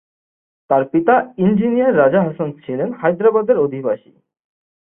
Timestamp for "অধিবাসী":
3.57-4.11